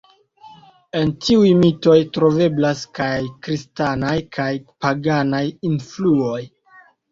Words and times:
En 0.99 1.11
tiuj 1.25 1.51
mitoj 1.63 1.97
troveblas 2.15 2.81
kaj 3.01 3.11
kristanaj 3.49 4.17
kaj 4.41 4.49
paganaj 4.87 5.45
influoj. 5.73 6.43